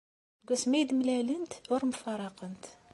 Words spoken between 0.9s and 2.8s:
mlalent ur mfaraqent.